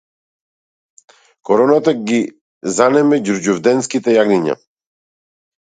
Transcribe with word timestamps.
Короната 1.49 1.93
ги 2.09 2.17
занеме 2.79 3.21
ѓурѓовденските 3.27 4.19
јагниња 4.19 4.59